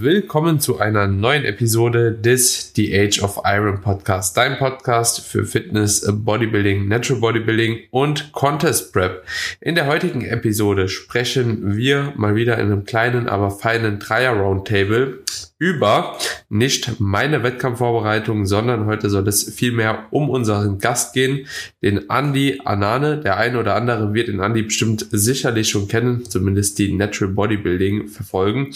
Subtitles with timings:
[0.00, 6.06] Willkommen zu einer neuen Episode des The Age of Iron Podcast, dein Podcast für Fitness,
[6.08, 9.24] Bodybuilding, Natural Bodybuilding und Contest Prep.
[9.60, 15.18] In der heutigen Episode sprechen wir mal wieder in einem kleinen, aber feinen Dreier Roundtable
[15.58, 16.16] über
[16.48, 21.46] nicht meine Wettkampfvorbereitung, sondern heute soll es vielmehr um unseren Gast gehen,
[21.82, 23.18] den Andy Anane.
[23.18, 28.08] Der eine oder andere wird den Andy bestimmt sicherlich schon kennen, zumindest die Natural Bodybuilding
[28.08, 28.70] verfolgen.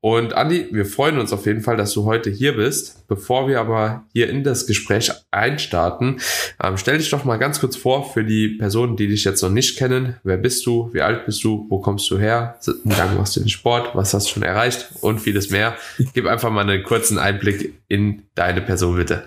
[0.00, 2.99] Und Andi, wir freuen uns auf jeden Fall, dass du heute hier bist.
[3.10, 6.20] Bevor wir aber hier in das Gespräch einstarten,
[6.62, 9.50] ähm, stell dich doch mal ganz kurz vor für die Personen, die dich jetzt noch
[9.50, 10.20] nicht kennen.
[10.22, 10.94] Wer bist du?
[10.94, 11.66] Wie alt bist du?
[11.68, 12.56] Wo kommst du her?
[12.84, 13.96] Wie lange machst du den Sport?
[13.96, 14.92] Was hast du schon erreicht?
[15.00, 15.76] Und vieles mehr.
[16.14, 19.24] Gib einfach mal einen kurzen Einblick in deine Person, bitte.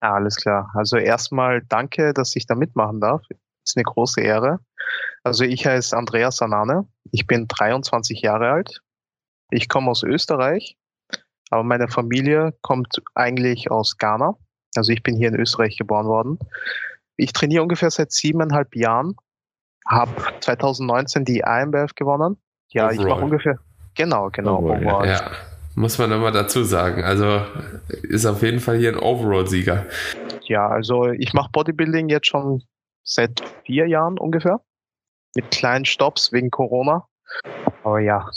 [0.00, 0.70] Ja, alles klar.
[0.74, 3.22] Also erstmal danke, dass ich da mitmachen darf.
[3.64, 4.60] Ist eine große Ehre.
[5.24, 6.86] Also ich heiße Andreas Anane.
[7.10, 8.80] Ich bin 23 Jahre alt
[9.50, 10.76] ich komme aus Österreich,
[11.50, 14.36] aber meine Familie kommt eigentlich aus Ghana.
[14.76, 16.38] Also ich bin hier in Österreich geboren worden.
[17.16, 19.16] Ich trainiere ungefähr seit siebeneinhalb Jahren,
[19.86, 22.36] habe 2019 die IMBF gewonnen.
[22.68, 22.94] Ja, Overall.
[23.00, 23.58] ich mache ungefähr,
[23.94, 24.58] genau, genau.
[24.58, 25.30] Overall, ja.
[25.74, 27.04] Muss man nochmal dazu sagen.
[27.04, 27.42] Also
[28.02, 29.86] ist auf jeden Fall hier ein Overall-Sieger.
[30.42, 32.64] Ja, also ich mache Bodybuilding jetzt schon
[33.04, 34.60] seit vier Jahren ungefähr.
[35.36, 37.06] Mit kleinen Stops wegen Corona.
[37.84, 38.28] Aber ja,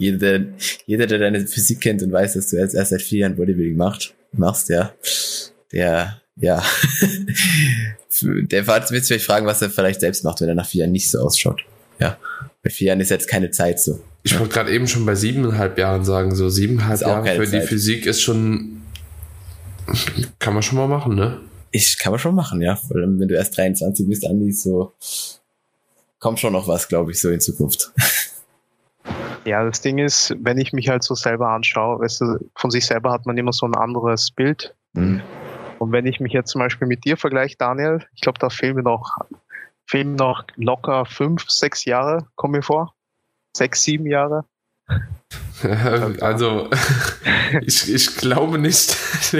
[0.00, 0.46] jeder, der,
[0.86, 3.76] jeder, der deine Physik kennt und weiß, dass du jetzt erst seit vier Jahren Bodybuilding
[3.76, 4.94] macht, machst, ja,
[5.72, 6.64] der, ja,
[8.22, 10.92] der wird sich vielleicht fragen, was er vielleicht selbst macht, wenn er nach vier Jahren
[10.92, 11.62] nicht so ausschaut.
[11.98, 12.16] Ja,
[12.62, 14.00] bei vier Jahren ist jetzt keine Zeit so.
[14.22, 17.62] Ich wollte gerade eben schon bei siebeneinhalb Jahren sagen, so siebeneinhalb Jahre für Zeit.
[17.62, 18.80] die Physik ist schon,
[20.38, 21.40] kann man schon mal machen, ne?
[21.72, 22.76] Ich kann man schon machen, ja.
[22.76, 24.94] Vor allem, wenn du erst 23 bist, Andi, so
[26.18, 27.92] kommt schon noch was, glaube ich, so in Zukunft.
[29.44, 32.86] Ja, das Ding ist, wenn ich mich halt so selber anschaue, weißt du, von sich
[32.86, 34.74] selber hat man immer so ein anderes Bild.
[34.92, 35.22] Mhm.
[35.78, 38.76] Und wenn ich mich jetzt zum Beispiel mit dir vergleiche, Daniel, ich glaube, da fehlen
[38.76, 39.16] mir noch,
[39.86, 42.94] fehlen noch locker fünf, sechs Jahre, kommen mir vor.
[43.56, 44.44] Sechs, sieben Jahre.
[46.20, 46.70] Also,
[47.66, 48.96] ich, ich glaube nicht.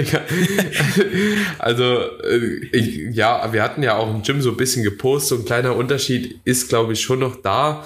[1.57, 1.83] also,
[2.21, 5.29] äh, ich, ja, wir hatten ja auch im Gym so ein bisschen gepostet.
[5.29, 7.83] So ein kleiner Unterschied ist, glaube ich, schon noch da.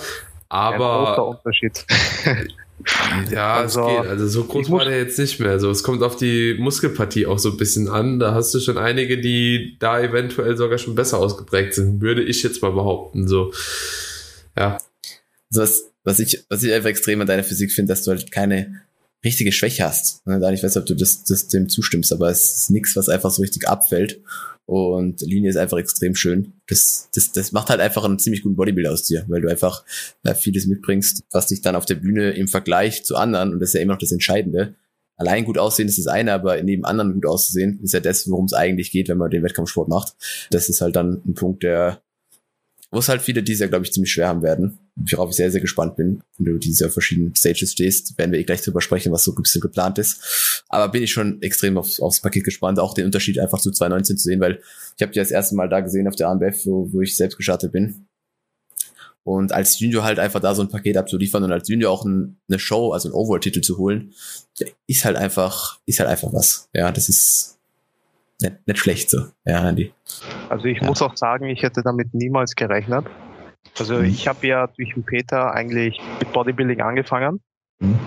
[0.50, 1.00] Aber.
[1.00, 1.86] Ein großer Unterschied.
[3.32, 4.10] ja, also, es geht.
[4.10, 5.60] Also so groß war der jetzt nicht mehr.
[5.60, 8.20] So, es kommt auf die Muskelpartie auch so ein bisschen an.
[8.20, 12.44] Da hast du schon einige, die da eventuell sogar schon besser ausgeprägt sind, würde ich
[12.44, 13.28] jetzt mal behaupten.
[13.28, 13.52] So,
[14.58, 14.78] ja.
[15.52, 18.32] Also was, was ich, was ich einfach extrem an deiner Physik finde, dass du halt
[18.32, 18.82] keine
[19.26, 20.26] richtige Schwäche hast.
[20.26, 23.32] Ne, ich weiß, ob du das, das dem zustimmst, aber es ist nichts, was einfach
[23.32, 24.22] so richtig abfällt.
[24.68, 26.54] Und Linie ist einfach extrem schön.
[26.68, 29.84] Das, das, das macht halt einfach einen ziemlich guten Bodybuilder aus dir, weil du einfach
[30.24, 33.70] ja, vieles mitbringst, was dich dann auf der Bühne im Vergleich zu anderen, und das
[33.70, 34.76] ist ja immer noch das Entscheidende,
[35.18, 38.46] allein gut aussehen ist das eine, aber neben anderen gut auszusehen, ist ja das, worum
[38.46, 40.16] es eigentlich geht, wenn man den Wettkampfsport macht.
[40.50, 42.02] Das ist halt dann ein Punkt, der
[42.96, 44.80] wo es halt viele dieses Jahr, glaube ich, ziemlich schwer haben werden.
[44.96, 46.22] Worauf ich sehr, sehr gespannt bin.
[46.38, 49.42] Wenn du diese verschiedenen Stages stehst, werden wir eh gleich drüber sprechen, was so ein
[49.42, 50.64] bisschen geplant ist.
[50.70, 54.18] Aber bin ich schon extrem aufs, aufs Paket gespannt, auch den Unterschied einfach zu 2019
[54.18, 54.62] zu sehen, weil
[54.96, 57.36] ich habe die das erste Mal da gesehen auf der AMBF, wo, wo ich selbst
[57.36, 58.08] gestartet bin.
[59.26, 62.38] Und als Junior halt einfach da so ein Paket abzuliefern und als Junior auch ein,
[62.48, 64.14] eine Show, also ein Overall-Titel zu holen,
[64.88, 66.70] ist halt einfach, ist halt einfach was.
[66.74, 67.55] Ja, das ist,
[68.42, 69.26] nicht, nicht schlecht so.
[69.46, 69.94] Ja, Andy.
[70.50, 70.88] Also ich ja.
[70.88, 73.06] muss auch sagen, ich hätte damit niemals gerechnet.
[73.80, 74.06] Also mhm.
[74.06, 77.42] ich habe ja durch den Peter eigentlich mit Bodybuilding angefangen.
[77.80, 78.00] Mhm.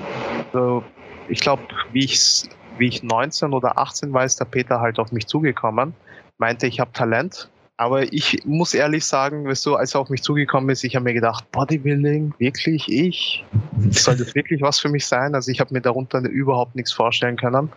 [0.46, 0.84] Also
[1.28, 1.62] ich glaube,
[1.92, 2.44] wie ich,
[2.78, 5.94] wie ich 19 oder 18 war, ist der Peter halt auf mich zugekommen,
[6.38, 7.50] meinte, ich habe Talent.
[7.80, 11.04] Aber ich muss ehrlich sagen, weißt du, als er auf mich zugekommen ist, ich habe
[11.04, 13.44] mir gedacht, Bodybuilding, wirklich ich?
[13.90, 15.34] Soll das wirklich was für mich sein?
[15.34, 17.70] Also ich habe mir darunter überhaupt nichts vorstellen können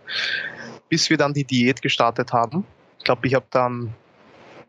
[0.92, 2.66] bis wir dann die Diät gestartet haben.
[2.98, 3.94] Ich glaube, ich habe dann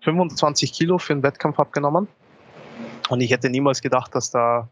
[0.03, 2.07] 25 Kilo für den Wettkampf abgenommen.
[3.09, 4.69] Und ich hätte niemals gedacht, dass da,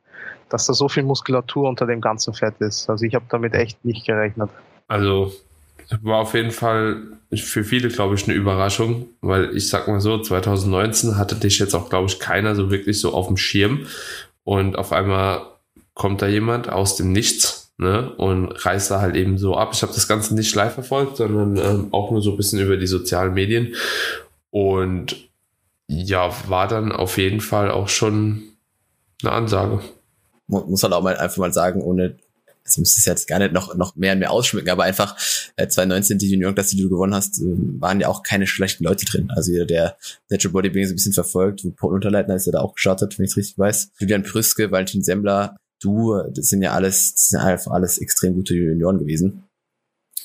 [0.48, 2.88] dass da so viel Muskulatur unter dem ganzen Fett ist.
[2.88, 4.48] Also ich habe damit echt nicht gerechnet.
[4.86, 5.32] Also
[6.02, 10.22] war auf jeden Fall für viele, glaube ich, eine Überraschung, weil ich sag mal so,
[10.22, 13.86] 2019 hatte dich jetzt auch, glaube ich, keiner so wirklich so auf dem Schirm.
[14.44, 15.42] Und auf einmal
[15.94, 18.10] kommt da jemand aus dem Nichts ne?
[18.16, 19.70] und reißt da halt eben so ab.
[19.72, 22.76] Ich habe das Ganze nicht live verfolgt, sondern ähm, auch nur so ein bisschen über
[22.76, 23.74] die sozialen Medien.
[24.50, 25.16] Und
[25.88, 28.42] ja, war dann auf jeden Fall auch schon
[29.22, 29.80] eine Ansage.
[30.46, 32.16] Muss halt auch mal einfach mal sagen, ohne,
[32.64, 35.16] also müsste es jetzt gar nicht noch, noch mehr und mehr ausschmücken, aber einfach
[35.56, 37.44] äh, 2019 die Junior Class, die du gewonnen hast, äh,
[37.80, 39.30] waren ja auch keine schlechten Leute drin.
[39.34, 39.96] Also jeder, der
[40.28, 43.24] Natural Bodybuilding so ein bisschen verfolgt, wo Paul Unterleitner ist ja da auch gestartet, wenn
[43.24, 43.92] ich es richtig weiß.
[43.98, 48.54] Julian Prüske, Valentin Semmler, du, das sind ja alles, das sind einfach alles extrem gute
[48.54, 49.44] Junioren gewesen,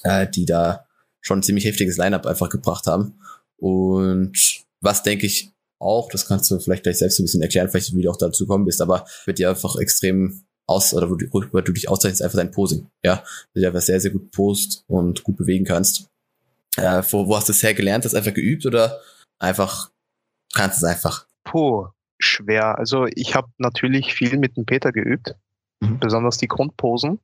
[0.03, 0.85] äh, die da
[1.21, 3.19] schon ein ziemlich heftiges Line-up einfach gebracht haben.
[3.57, 7.95] Und was denke ich auch, das kannst du vielleicht gleich selbst ein bisschen erklären, vielleicht
[7.95, 11.27] wie du auch dazu gekommen bist, aber wird dir einfach extrem aus, oder wo du,
[11.31, 13.23] wo du dich auszeichnest, einfach dein Posing, ja,
[13.53, 16.09] du dich einfach sehr, sehr gut post und gut bewegen kannst.
[16.77, 18.03] Äh, wo, wo hast du es hergelernt?
[18.03, 18.99] Hast du einfach geübt oder
[19.39, 19.91] einfach,
[20.53, 21.27] kannst du es einfach?
[21.43, 21.87] Puh,
[22.19, 22.77] schwer.
[22.77, 25.35] Also ich habe natürlich viel mit dem Peter geübt,
[25.79, 25.99] mhm.
[25.99, 27.19] besonders die Grundposen.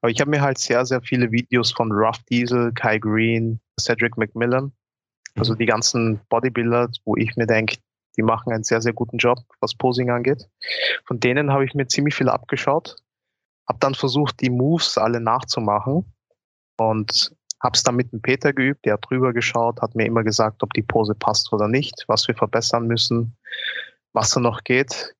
[0.00, 4.16] Aber ich habe mir halt sehr, sehr viele Videos von Rough Diesel, Kai Green, Cedric
[4.16, 4.72] McMillan,
[5.36, 5.58] also mhm.
[5.58, 7.78] die ganzen Bodybuilder, wo ich mir denke,
[8.16, 10.48] die machen einen sehr, sehr guten Job, was Posing angeht.
[11.04, 12.96] Von denen habe ich mir ziemlich viel abgeschaut,
[13.68, 16.04] habe dann versucht, die Moves alle nachzumachen
[16.76, 20.22] und habe es dann mit dem Peter geübt, der hat drüber geschaut, hat mir immer
[20.22, 23.36] gesagt, ob die Pose passt oder nicht, was wir verbessern müssen,
[24.12, 25.14] was da noch geht.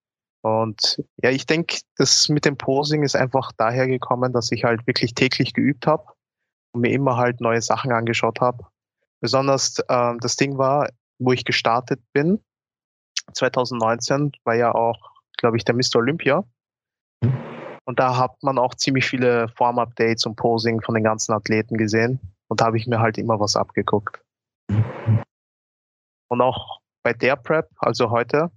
[0.44, 4.86] Und ja, ich denke, das mit dem Posing ist einfach daher gekommen, dass ich halt
[4.86, 6.04] wirklich täglich geübt habe
[6.72, 8.66] und mir immer halt neue Sachen angeschaut habe.
[9.20, 12.44] Besonders äh, das Ding war, wo ich gestartet bin,
[13.32, 14.98] 2019 war ja auch,
[15.38, 15.96] glaube ich, der Mr.
[15.96, 16.44] Olympia.
[17.86, 22.20] Und da hat man auch ziemlich viele Form-Updates und Posing von den ganzen Athleten gesehen.
[22.48, 24.22] Und da habe ich mir halt immer was abgeguckt.
[26.28, 28.50] Und auch bei der Prep, also heute,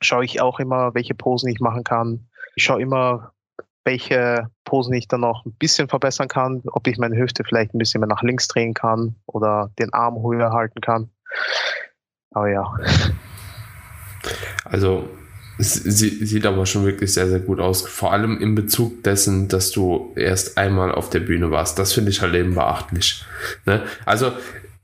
[0.00, 2.28] schaue ich auch immer, welche Posen ich machen kann.
[2.54, 3.32] Ich schaue immer,
[3.84, 7.78] welche Posen ich dann noch ein bisschen verbessern kann, ob ich meine Hüfte vielleicht ein
[7.78, 11.10] bisschen mehr nach links drehen kann oder den Arm höher halten kann.
[12.32, 12.70] Aber ja.
[14.64, 15.08] Also
[15.58, 17.82] es sieht aber schon wirklich sehr, sehr gut aus.
[17.82, 21.78] Vor allem in Bezug dessen, dass du erst einmal auf der Bühne warst.
[21.78, 23.24] Das finde ich halt eben beachtlich.
[23.64, 23.82] Ne?
[24.04, 24.32] Also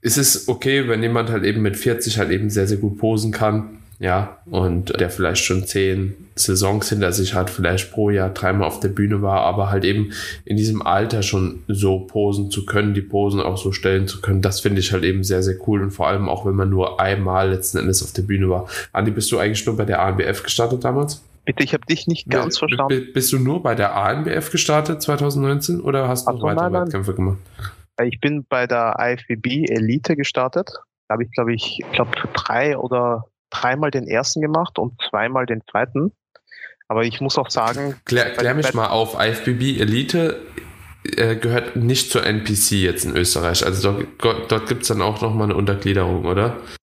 [0.01, 3.31] es ist okay, wenn jemand halt eben mit 40 halt eben sehr, sehr gut posen
[3.31, 8.67] kann ja, und der vielleicht schon zehn Saisons hinter sich hat, vielleicht pro Jahr dreimal
[8.67, 10.13] auf der Bühne war, aber halt eben
[10.45, 14.43] in diesem Alter schon so posen zu können, die Posen auch so stellen zu können,
[14.43, 17.01] das finde ich halt eben sehr, sehr cool und vor allem auch, wenn man nur
[17.01, 18.67] einmal letzten Endes auf der Bühne war.
[18.93, 21.23] Andi, bist du eigentlich nur bei der ANBF gestartet damals?
[21.45, 23.09] Bitte, ich habe dich nicht ganz verstanden.
[23.13, 27.15] Bist du nur bei der ANBF gestartet 2019 oder hast du noch weitere nein, Wettkämpfe
[27.15, 27.39] gemacht?
[28.03, 30.71] Ich bin bei der IFBB Elite gestartet.
[31.07, 35.63] Da habe ich, glaube ich, glaube drei oder dreimal den ersten gemacht und zweimal den
[35.71, 36.13] zweiten.
[36.89, 37.97] Aber ich muss auch sagen.
[38.05, 40.41] Klär, klär mich mal auf, IFBB Elite
[41.05, 43.65] äh, gehört nicht zur NPC jetzt in Österreich.
[43.65, 46.57] Also dort, dort gibt es dann auch nochmal eine Untergliederung, oder?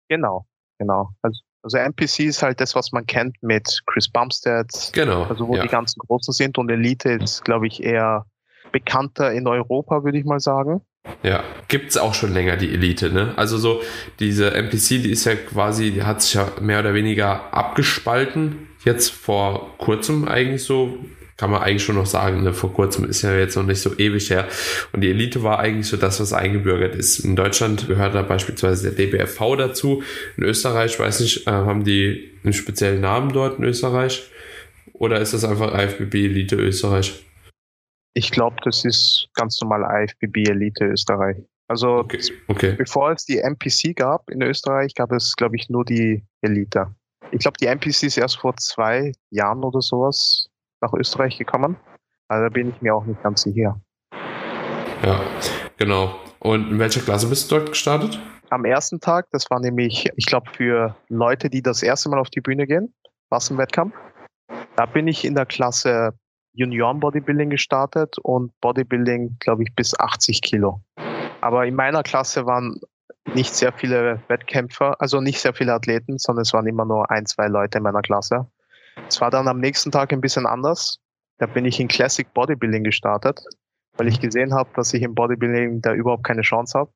[0.09, 0.45] Genau,
[0.77, 1.09] genau.
[1.21, 4.67] Also, also NPC ist halt das, was man kennt mit Chris Bumstead.
[4.93, 5.23] Genau.
[5.23, 5.63] Also wo ja.
[5.63, 8.25] die ganzen Großen sind und Elite ist, glaube ich, eher
[8.71, 10.81] bekannter in Europa, würde ich mal sagen.
[11.23, 13.33] Ja, gibt es auch schon länger die Elite, ne?
[13.37, 13.81] Also so
[14.19, 18.67] diese NPC, die ist ja quasi, die hat sich ja mehr oder weniger abgespalten.
[18.85, 20.97] Jetzt vor kurzem eigentlich so,
[21.37, 22.53] kann man eigentlich schon noch sagen, ne?
[22.53, 24.47] vor kurzem ist ja jetzt noch nicht so ewig her.
[24.91, 27.19] Und die Elite war eigentlich so das, was eingebürgert ist.
[27.19, 30.03] In Deutschland gehört da beispielsweise der DBFV dazu.
[30.35, 34.23] In Österreich, weiß nicht, äh, haben die einen speziellen Namen dort in Österreich?
[34.93, 37.23] Oder ist das einfach IFBB Elite Österreich?
[38.17, 41.37] Ich glaube, das ist ganz normal IFBB Elite Österreich.
[41.67, 42.19] Also okay.
[42.47, 42.71] Okay.
[42.75, 46.95] bevor es die MPC gab in Österreich, gab es, glaube ich, nur die Elite.
[47.29, 50.49] Ich glaube, die MPC ist erst vor zwei Jahren oder sowas
[50.81, 51.77] nach Österreich gekommen.
[52.27, 53.79] Also da bin ich mir auch nicht ganz sicher.
[55.03, 55.21] Ja,
[55.77, 56.19] genau.
[56.39, 58.19] Und in welcher Klasse bist du dort gestartet?
[58.49, 62.31] Am ersten Tag, das war nämlich, ich glaube, für Leute, die das erste Mal auf
[62.31, 62.95] die Bühne gehen,
[63.29, 63.93] Massenwettkampf.
[64.75, 66.17] Da bin ich in der Klasse
[66.57, 70.81] Junioren Bodybuilding gestartet und Bodybuilding, glaube ich, bis 80 Kilo.
[71.39, 72.79] Aber in meiner Klasse waren
[73.35, 77.27] nicht sehr viele Wettkämpfer, also nicht sehr viele Athleten, sondern es waren immer nur ein,
[77.27, 78.47] zwei Leute in meiner Klasse.
[79.07, 80.97] Es war dann am nächsten Tag ein bisschen anders.
[81.37, 83.39] Da bin ich in Classic Bodybuilding gestartet,
[83.97, 86.91] weil ich gesehen habe, dass ich im Bodybuilding da überhaupt keine Chance habe.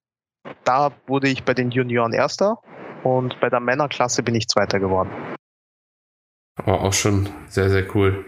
[0.64, 2.58] Da wurde ich bei den Junioren Erster
[3.04, 5.12] und bei der Männerklasse bin ich Zweiter geworden.
[6.56, 8.26] Aber auch schon sehr, sehr cool.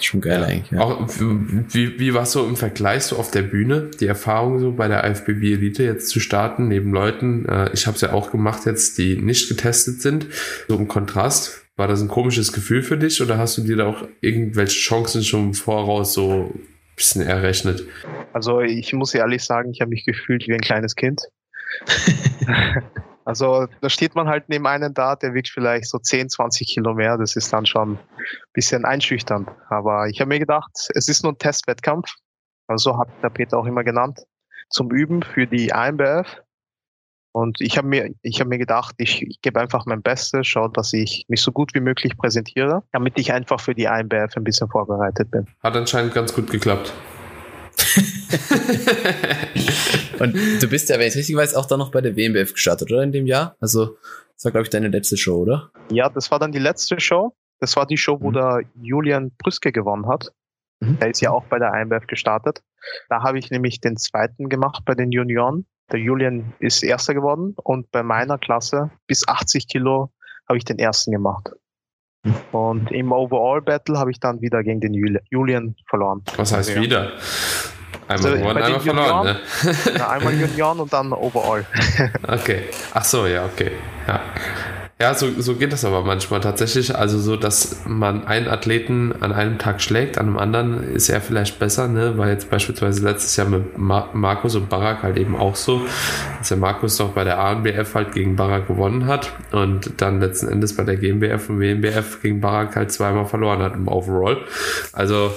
[0.00, 0.46] Schon geil ja.
[0.46, 0.70] eigentlich.
[0.70, 0.80] Ja.
[0.80, 4.72] Auch, wie, wie war es so im Vergleich so auf der Bühne, die Erfahrung so
[4.72, 8.30] bei der IFBB Elite jetzt zu starten, neben Leuten, äh, ich habe es ja auch
[8.30, 10.26] gemacht jetzt, die nicht getestet sind,
[10.68, 11.62] so im Kontrast.
[11.76, 15.22] War das ein komisches Gefühl für dich oder hast du dir da auch irgendwelche Chancen
[15.22, 16.60] schon im Voraus so ein
[16.96, 17.84] bisschen errechnet?
[18.32, 21.20] Also ich muss ehrlich sagen, ich habe mich gefühlt wie ein kleines Kind.
[23.26, 26.94] Also da steht man halt neben einem da, der wiegt vielleicht so 10, 20 Kilo
[26.94, 27.18] mehr.
[27.18, 27.98] Das ist dann schon
[28.52, 29.48] bisschen einschüchternd.
[29.68, 32.08] Aber ich habe mir gedacht, es ist nur ein Testwettkampf.
[32.66, 34.20] Also hat der Peter auch immer genannt.
[34.68, 36.42] Zum Üben für die AMBF.
[37.32, 40.70] Und ich habe mir, ich habe mir gedacht, ich, ich gebe einfach mein Bestes, schaue,
[40.72, 44.44] dass ich mich so gut wie möglich präsentiere, damit ich einfach für die IMBF ein
[44.44, 45.46] bisschen vorbereitet bin.
[45.62, 46.94] Hat anscheinend ganz gut geklappt.
[50.18, 52.54] und du bist ja, wenn ich es richtig weiß, auch dann noch bei der WMBF
[52.54, 53.54] gestartet, oder in dem Jahr?
[53.60, 53.98] Also,
[54.34, 55.70] das war, glaube ich, deine letzte Show, oder?
[55.90, 57.34] Ja, das war dann die letzte Show.
[57.60, 58.34] Das war die Show, wo mhm.
[58.34, 60.32] der Julian Brüske gewonnen hat.
[60.80, 60.98] Mhm.
[60.98, 62.62] Der ist ja auch bei der IMBF gestartet.
[63.08, 65.66] Da habe ich nämlich den zweiten gemacht bei den Junioren.
[65.92, 70.10] Der Julian ist Erster geworden und bei meiner Klasse bis 80 Kilo
[70.48, 71.50] habe ich den ersten gemacht.
[72.24, 72.34] Mhm.
[72.52, 74.94] Und im Overall Battle habe ich dann wieder gegen den
[75.30, 76.22] Julian verloren.
[76.36, 76.82] Was heißt ja.
[76.82, 77.12] wieder?
[78.08, 79.38] Einmal also, gewonnen, einmal verloren, ne?
[79.98, 81.66] Ja, einmal Junioren und dann Overall.
[82.28, 82.62] okay.
[82.94, 83.72] Ach so, ja, okay.
[84.06, 84.20] Ja.
[84.98, 86.96] Ja, so, so geht das aber manchmal tatsächlich.
[86.96, 91.20] Also so, dass man einen Athleten an einem Tag schlägt, an einem anderen ist er
[91.20, 92.16] vielleicht besser, ne?
[92.16, 95.82] War jetzt beispielsweise letztes Jahr mit Mar Markus und Barak halt eben auch so,
[96.38, 100.48] dass der Markus doch bei der ANBF halt gegen Barak gewonnen hat und dann letzten
[100.48, 104.38] Endes bei der GmbF und WMBF gegen Barak halt zweimal verloren hat im Overall.
[104.94, 105.30] Also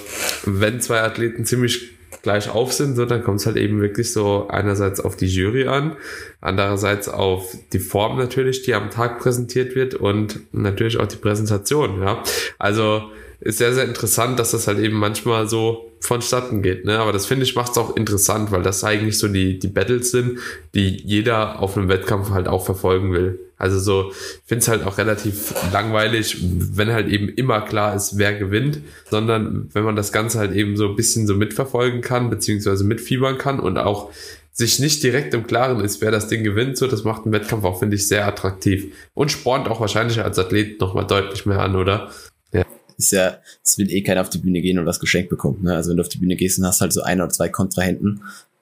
[0.46, 4.48] wenn zwei Athleten ziemlich gleich auf sind, so, dann kommt es halt eben wirklich so
[4.50, 5.96] einerseits auf die Jury an,
[6.42, 12.02] andererseits auf die Form natürlich, die am Tag präsentiert wird und natürlich auch die Präsentation,
[12.02, 12.24] ja.
[12.58, 13.04] Also
[13.42, 17.00] ist sehr, sehr interessant, dass das halt eben manchmal so vonstatten geht, ne?
[17.00, 20.12] Aber das finde ich macht es auch interessant, weil das eigentlich so die, die Battles
[20.12, 20.40] sind,
[20.74, 23.40] die jeder auf einem Wettkampf halt auch verfolgen will.
[23.60, 28.18] Also so, ich finde es halt auch relativ langweilig, wenn halt eben immer klar ist,
[28.18, 28.80] wer gewinnt,
[29.12, 33.38] sondern wenn man das Ganze halt eben so ein bisschen so mitverfolgen kann, beziehungsweise mitfiebern
[33.38, 34.12] kann und auch
[34.54, 37.66] sich nicht direkt im Klaren ist, wer das Ding gewinnt, so, das macht einen Wettkampf
[37.66, 38.94] auch, finde ich, sehr attraktiv.
[39.14, 42.12] Und spornt auch wahrscheinlich als Athlet nochmal deutlich mehr an, oder?
[42.54, 42.66] Ja.
[42.98, 45.76] Ist ja, es will eh keiner auf die Bühne gehen und was geschenkt bekommt, ne?
[45.76, 48.22] Also wenn du auf die Bühne gehst und hast halt so ein oder zwei Kontrahenten,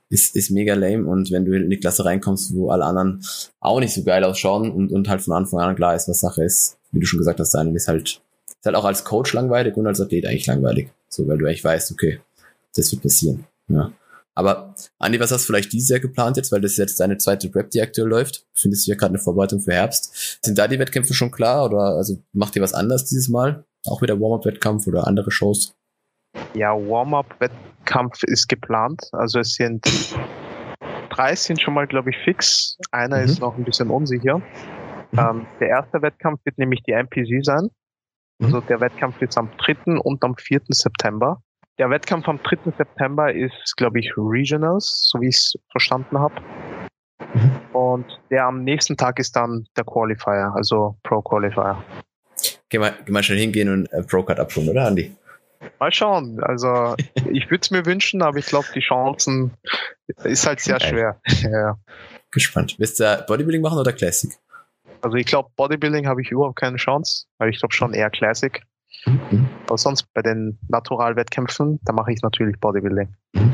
[0.09, 3.23] ist, ist mega lame und wenn du in die Klasse reinkommst, wo alle anderen
[3.59, 6.43] auch nicht so geil ausschauen und, und halt von Anfang an klar ist, was Sache
[6.43, 9.75] ist, wie du schon gesagt hast, dann ist halt, ist halt auch als Coach langweilig
[9.75, 10.89] und als Athlet eigentlich langweilig.
[11.09, 12.19] So, weil du eigentlich weißt, okay,
[12.75, 13.45] das wird passieren.
[13.67, 13.91] Ja.
[14.33, 17.49] Aber Andi, was hast du vielleicht dieses Jahr geplant jetzt, weil das jetzt deine zweite
[17.49, 18.45] Prep, die aktuell läuft?
[18.53, 20.39] Findest du ja gerade eine Vorbereitung für Herbst?
[20.43, 23.65] Sind da die Wettkämpfe schon klar oder also macht ihr was anders dieses Mal?
[23.85, 25.73] Auch wieder Warm-Up-Wettkampf oder andere Shows?
[26.53, 27.66] Ja, Warm-Up-Wettkampf
[28.23, 29.09] ist geplant.
[29.11, 29.85] Also es sind
[31.09, 32.77] drei sind schon mal, glaube ich, fix.
[32.91, 33.23] Einer mhm.
[33.23, 34.37] ist noch ein bisschen unsicher.
[34.37, 35.19] Mhm.
[35.19, 37.69] Ähm, der erste Wettkampf wird nämlich die MPC sein.
[38.39, 38.45] Mhm.
[38.45, 39.99] Also der Wettkampf ist am 3.
[39.99, 40.61] und am 4.
[40.69, 41.41] September.
[41.79, 42.71] Der Wettkampf am 3.
[42.77, 46.35] September ist, glaube ich, Regionals, so wie ich es verstanden habe.
[47.33, 47.51] Mhm.
[47.73, 51.83] Und der am nächsten Tag ist dann der Qualifier, also Pro Qualifier.
[52.69, 55.15] Geh mal, geh mal schnell hingehen und äh, Pro-Card abholen, oder Andi?
[55.79, 56.39] Mal schauen.
[56.41, 56.95] Also
[57.31, 59.53] ich würde es mir wünschen, aber ich glaube, die Chancen
[60.23, 61.19] ist halt sehr schwer.
[61.41, 61.77] ja.
[62.31, 62.75] Gespannt.
[62.77, 64.31] Willst du Bodybuilding machen oder Classic?
[65.01, 68.61] Also ich glaube, Bodybuilding habe ich überhaupt keine Chance, weil ich glaube schon eher Classic.
[69.05, 69.47] Mhm.
[69.67, 73.15] Aber sonst bei den Naturalwettkämpfen, da mache ich natürlich Bodybuilding.
[73.33, 73.53] Mhm.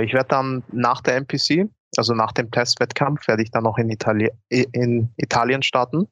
[0.00, 3.90] Ich werde dann nach der NPC, also nach dem Testwettkampf, werde ich dann noch in,
[3.90, 6.08] Itali in Italien starten.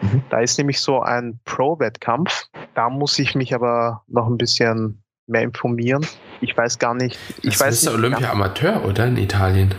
[0.00, 0.22] Mhm.
[0.30, 2.46] Da ist nämlich so ein Pro-Wettkampf.
[2.74, 6.06] Da muss ich mich aber noch ein bisschen mehr informieren.
[6.40, 7.18] Ich weiß gar nicht.
[7.42, 9.74] Ich das weiß ist der Olympia Amateur, oder in Italien?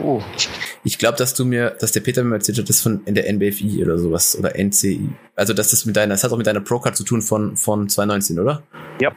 [0.00, 0.20] Oh.
[0.84, 3.14] Ich glaube, dass du mir, dass der Peter mir erzählt hat, das ist von in
[3.14, 5.10] der NBFI oder sowas oder NCI.
[5.34, 7.88] Also dass das mit deiner, das hat auch mit deiner Pro-Card zu tun von von
[7.88, 8.62] 2019, oder?
[9.00, 9.12] Ja.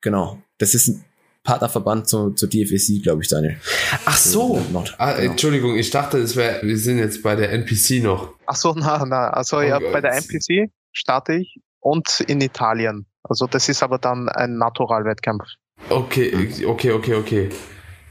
[0.00, 0.38] Genau.
[0.58, 1.04] Das ist ein
[1.42, 3.56] Partnerverband zur, zur DFSC, glaube ich, Daniel.
[4.04, 4.60] Ach so.
[4.72, 5.30] Nord, ah, genau.
[5.30, 8.34] Entschuldigung, ich dachte, es wäre, wir sind jetzt bei der NPC noch.
[8.46, 9.92] Ach so, na, na, also oh ja, Gott.
[9.92, 13.06] bei der NPC starte ich und in Italien.
[13.22, 15.44] Also das ist aber dann ein Naturalwettkampf.
[15.88, 17.48] Okay, okay, okay, okay.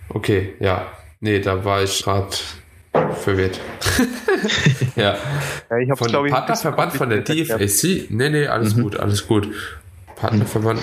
[0.09, 0.87] Okay, ja.
[1.19, 2.29] Nee, da war ich gerade
[3.21, 3.59] verwirrt.
[4.95, 5.17] ja.
[5.69, 8.07] ja ich von glaube Partnerverband von der DFSC?
[8.09, 8.83] Nee, nee, alles mhm.
[8.83, 9.49] gut, alles gut.
[10.15, 10.79] Partnerverband.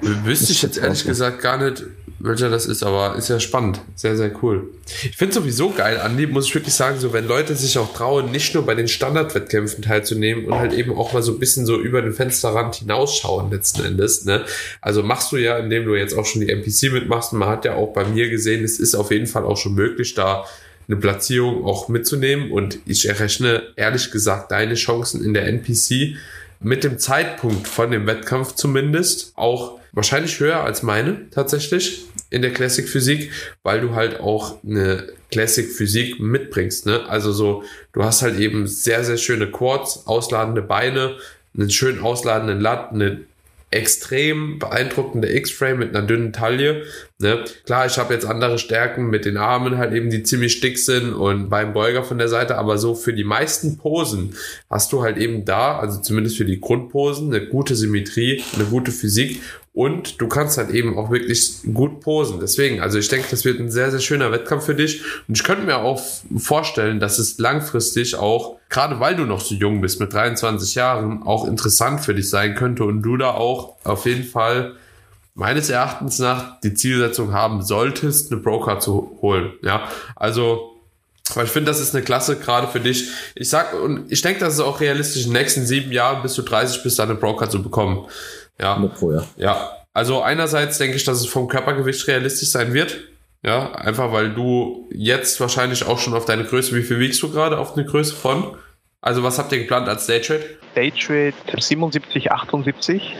[0.00, 1.84] Wüsste ich jetzt ehrlich gesagt gar nicht,
[2.18, 3.80] welcher das ist, aber ist ja spannend.
[3.94, 4.70] Sehr, sehr cool.
[5.02, 8.30] Ich finde sowieso geil, Andi, muss ich wirklich sagen, so wenn Leute sich auch trauen,
[8.30, 11.78] nicht nur bei den Standardwettkämpfen teilzunehmen und halt eben auch mal so ein bisschen so
[11.78, 14.24] über den Fensterrand hinausschauen letzten Endes.
[14.24, 14.44] Ne?
[14.80, 17.74] Also machst du ja, indem du jetzt auch schon die NPC mitmachst, man hat ja
[17.74, 20.44] auch bei mir gesehen, es ist auf jeden Fall auch schon möglich, da
[20.86, 26.16] eine Platzierung auch mitzunehmen und ich errechne ehrlich gesagt deine Chancen in der NPC
[26.60, 32.52] mit dem Zeitpunkt von dem Wettkampf zumindest auch wahrscheinlich höher als meine tatsächlich in der
[32.52, 33.30] Classic Physik,
[33.62, 36.86] weil du halt auch eine Classic Physik mitbringst.
[36.86, 37.08] Ne?
[37.08, 41.16] Also so, du hast halt eben sehr, sehr schöne Quads, ausladende Beine,
[41.56, 43.20] einen schön ausladenden Lat, eine
[43.74, 46.84] extrem beeindruckender X-Frame mit einer dünnen Taille.
[47.18, 47.44] Ne?
[47.66, 51.12] Klar, ich habe jetzt andere Stärken mit den Armen halt eben, die ziemlich dick sind
[51.12, 54.34] und beim Beuger von der Seite, aber so für die meisten Posen
[54.70, 58.92] hast du halt eben da, also zumindest für die Grundposen, eine gute Symmetrie, eine gute
[58.92, 59.40] Physik
[59.74, 62.38] und du kannst halt eben auch wirklich gut posen.
[62.40, 65.02] Deswegen, also ich denke, das wird ein sehr, sehr schöner Wettkampf für dich.
[65.26, 66.00] Und ich könnte mir auch
[66.38, 71.24] vorstellen, dass es langfristig auch, gerade weil du noch so jung bist, mit 23 Jahren,
[71.24, 74.76] auch interessant für dich sein könnte und du da auch auf jeden Fall
[75.34, 79.54] meines Erachtens nach die Zielsetzung haben solltest, eine Broker zu holen.
[79.62, 80.70] Ja, also
[81.34, 83.08] weil ich finde, das ist eine Klasse gerade für dich.
[83.34, 86.34] Ich sag, und ich denke, das ist auch realistisch, in den nächsten sieben Jahren bis
[86.34, 88.06] du 30 bist, eine Broker zu bekommen.
[88.60, 88.74] Ja.
[88.94, 89.24] Pro, ja.
[89.36, 89.70] ja.
[89.92, 92.98] Also einerseits denke ich, dass es vom Körpergewicht realistisch sein wird.
[93.42, 97.30] Ja, einfach weil du jetzt wahrscheinlich auch schon auf deine Größe, wie viel wiegst du
[97.30, 98.56] gerade auf eine Größe von?
[99.02, 100.42] Also was habt ihr geplant als Daytrade?
[100.74, 103.14] Daytrade 77, 78.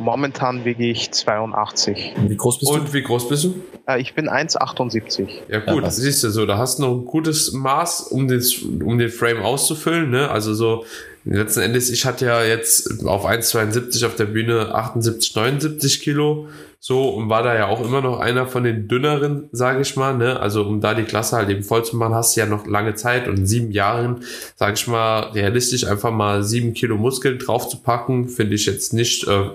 [0.00, 2.14] Momentan wiege ich 82.
[2.26, 2.74] Wie groß bist du?
[2.74, 3.62] Und wie groß bist du?
[3.86, 5.28] Äh, ich bin 1,78.
[5.48, 8.54] Ja gut, ja, siehst du so, da hast du noch ein gutes Maß, um, das,
[8.54, 10.10] um den Frame auszufüllen.
[10.10, 10.28] Ne?
[10.28, 10.84] Also so
[11.24, 16.48] letzten Endes, ich hatte ja jetzt auf 1,72 auf der Bühne 78, 79 Kilo
[16.82, 20.16] so und war da ja auch immer noch einer von den dünneren, sage ich mal.
[20.16, 20.40] Ne?
[20.40, 22.94] Also um da die Klasse halt eben voll zu machen, hast du ja noch lange
[22.94, 24.24] Zeit und sieben Jahren,
[24.56, 28.94] sage ich mal, realistisch einfach mal sieben Kilo Muskeln drauf zu packen, finde ich jetzt
[28.94, 29.28] nicht.
[29.28, 29.50] Äh,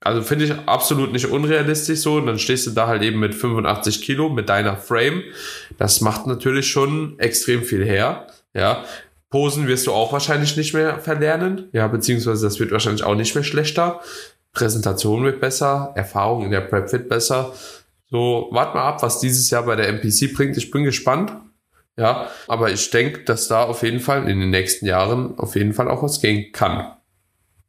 [0.00, 2.16] also finde ich absolut nicht unrealistisch so.
[2.16, 5.22] Und dann stehst du da halt eben mit 85 Kilo mit deiner Frame.
[5.78, 8.26] Das macht natürlich schon extrem viel her.
[8.54, 8.84] Ja,
[9.30, 11.68] Posen wirst du auch wahrscheinlich nicht mehr verlernen.
[11.72, 14.00] Ja, beziehungsweise das wird wahrscheinlich auch nicht mehr schlechter.
[14.52, 17.52] Präsentation wird besser, Erfahrung in der Prep wird besser.
[18.10, 20.56] So, wart mal ab, was dieses Jahr bei der MPC bringt.
[20.56, 21.32] Ich bin gespannt.
[21.98, 25.74] Ja, aber ich denke, dass da auf jeden Fall in den nächsten Jahren auf jeden
[25.74, 26.92] Fall auch was gehen kann.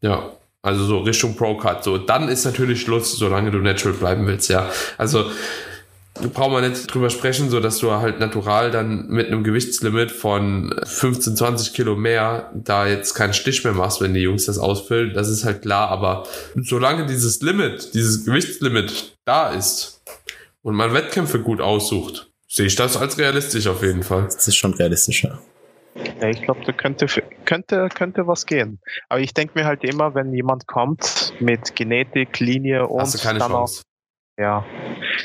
[0.01, 1.83] Ja, also so Richtung Pro-Cut.
[1.83, 4.69] So, dann ist natürlich Schluss, solange du natural bleiben willst, ja.
[4.99, 5.31] Also,
[6.27, 10.73] brauchen wir nicht drüber sprechen, so dass du halt natural dann mit einem Gewichtslimit von
[10.83, 15.13] 15, 20 Kilo mehr da jetzt keinen Stich mehr machst, wenn die Jungs das ausfüllen.
[15.13, 20.01] Das ist halt klar, aber solange dieses Limit, dieses Gewichtslimit da ist
[20.61, 24.23] und man Wettkämpfe gut aussucht, sehe ich das als realistisch auf jeden Fall.
[24.23, 25.39] Das ist schon realistischer.
[26.21, 27.07] Ja, ich glaube, da könnte,
[27.45, 28.79] könnte, könnte was gehen.
[29.09, 33.19] Aber ich denke mir halt immer, wenn jemand kommt mit Genetik, Linie und Hast du
[33.19, 33.81] keine Chance.
[33.81, 34.65] Auch, ja,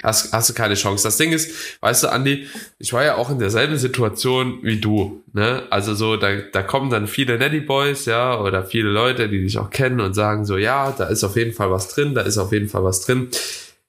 [0.03, 1.05] hast, hast du keine Chance.
[1.05, 2.47] Das Ding ist, weißt du, Andi,
[2.79, 5.23] ich war ja auch in derselben Situation wie du.
[5.33, 5.65] Ne?
[5.71, 9.59] Also so, da, da kommen dann viele Netty Boys, ja, oder viele Leute, die dich
[9.59, 12.39] auch kennen und sagen so, ja, da ist auf jeden Fall was drin, da ist
[12.39, 13.29] auf jeden Fall was drin.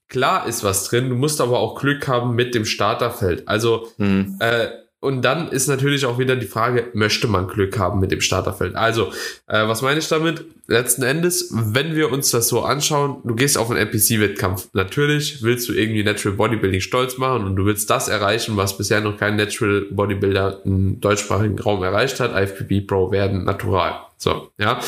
[0.07, 3.47] Klar ist was drin, du musst aber auch Glück haben mit dem Starterfeld.
[3.47, 4.37] Also mhm.
[4.39, 4.67] äh,
[5.05, 8.75] und dann ist natürlich auch wieder die Frage, möchte man Glück haben mit dem Starterfeld?
[8.75, 9.11] Also,
[9.45, 10.45] äh, was meine ich damit?
[10.65, 14.69] Letzten Endes, wenn wir uns das so anschauen, du gehst auf einen NPC-Wettkampf.
[14.73, 18.99] Natürlich willst du irgendwie Natural Bodybuilding stolz machen und du willst das erreichen, was bisher
[18.99, 22.35] noch kein Natural Bodybuilder im deutschsprachigen Raum erreicht hat.
[22.35, 23.99] IFBB Pro werden natural.
[24.17, 24.79] So, ja.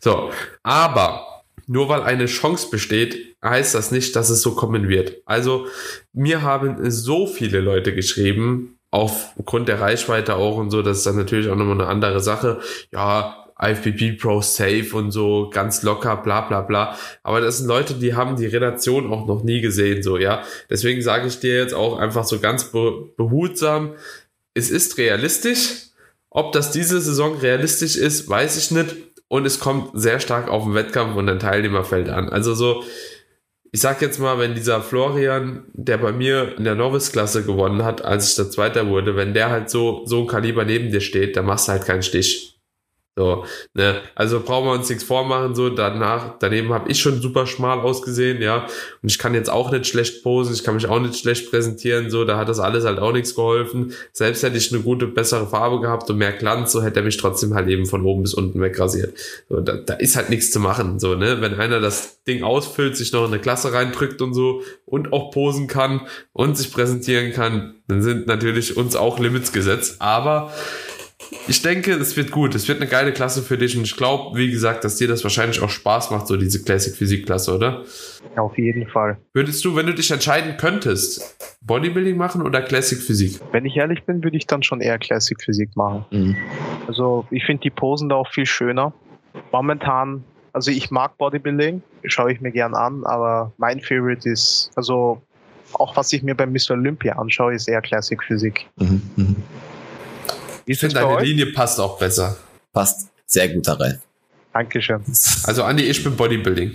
[0.00, 0.30] So.
[0.62, 5.16] Aber nur weil eine Chance besteht, heißt das nicht, dass es so kommen wird.
[5.24, 5.66] Also,
[6.12, 11.16] mir haben so viele Leute geschrieben, aufgrund der Reichweite auch und so, das ist dann
[11.16, 12.60] natürlich auch nochmal eine andere Sache.
[12.92, 16.96] Ja, IFBB Pro safe und so ganz locker, bla bla bla.
[17.24, 20.44] Aber das sind Leute, die haben die Relation auch noch nie gesehen, so, ja.
[20.70, 23.94] Deswegen sage ich dir jetzt auch einfach so ganz behutsam,
[24.54, 25.88] es ist realistisch.
[26.30, 28.94] Ob das diese Saison realistisch ist, weiß ich nicht.
[29.26, 32.28] Und es kommt sehr stark auf den Wettkampf und den Teilnehmerfeld an.
[32.28, 32.84] Also so,
[33.74, 38.04] ich sag jetzt mal, wenn dieser Florian, der bei mir in der Novice-Klasse gewonnen hat,
[38.04, 41.36] als ich der Zweiter wurde, wenn der halt so, so ein Kaliber neben dir steht,
[41.36, 42.53] dann machst du halt keinen Stich.
[43.16, 47.46] So, ne, also brauchen wir uns nichts vormachen, so danach, daneben habe ich schon super
[47.46, 48.66] schmal ausgesehen, ja,
[49.02, 52.10] und ich kann jetzt auch nicht schlecht posen, ich kann mich auch nicht schlecht präsentieren,
[52.10, 53.92] so, da hat das alles halt auch nichts geholfen.
[54.12, 57.16] Selbst hätte ich eine gute, bessere Farbe gehabt und mehr Glanz, so hätte er mich
[57.16, 59.16] trotzdem halt eben von oben bis unten wegrasiert.
[59.48, 62.96] So, da, da ist halt nichts zu machen, so, ne, wenn einer das Ding ausfüllt,
[62.96, 66.00] sich noch in eine Klasse reindrückt und so und auch posen kann
[66.32, 70.52] und sich präsentieren kann, dann sind natürlich uns auch Limits gesetzt, aber
[71.46, 72.54] ich denke, es wird gut.
[72.54, 75.22] Es wird eine geile Klasse für dich und ich glaube, wie gesagt, dass dir das
[75.24, 77.84] wahrscheinlich auch Spaß macht, so diese Classic Physik Klasse, oder?
[78.36, 79.18] Auf jeden Fall.
[79.32, 83.40] Würdest du, wenn du dich entscheiden könntest, Bodybuilding machen oder Classic Physik?
[83.52, 86.04] Wenn ich ehrlich bin, würde ich dann schon eher Classic Physik machen.
[86.10, 86.36] Mhm.
[86.86, 88.92] Also, ich finde die Posen da auch viel schöner.
[89.52, 95.20] Momentan, also ich mag Bodybuilding, schaue ich mir gern an, aber mein Favorite ist, also
[95.74, 96.72] auch was ich mir bei Mr.
[96.72, 98.66] Olympia anschaue, ist eher Classic Physik.
[98.76, 99.02] Mhm.
[99.16, 99.36] Mhm.
[100.66, 102.36] Ich finde, deine Linie passt auch besser.
[102.72, 104.00] Passt sehr gut da rein.
[104.52, 105.02] Dankeschön.
[105.44, 106.72] Also, Andi, ich bin Bodybuilding.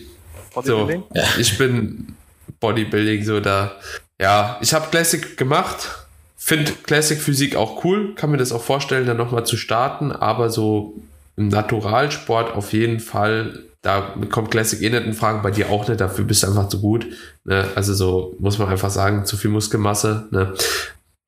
[0.54, 1.04] Bodybuilding?
[1.14, 2.16] So, ich bin
[2.60, 3.72] Bodybuilding so da.
[4.20, 6.06] Ja, ich habe Classic gemacht.
[6.36, 8.16] Finde Classic Physik auch cool.
[8.16, 10.12] Kann mir das auch vorstellen, dann nochmal zu starten.
[10.12, 10.96] Aber so
[11.38, 15.88] im Naturalsport auf jeden Fall da kommt Classic eh nicht in Frage, bei dir auch
[15.88, 17.08] nicht, dafür bist du einfach zu gut.
[17.46, 17.66] Ne?
[17.76, 20.28] Also so muss man einfach sagen, zu viel Muskelmasse.
[20.32, 20.54] Ne?